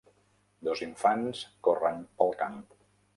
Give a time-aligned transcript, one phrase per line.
[0.67, 2.57] Dos infants corren pel camp.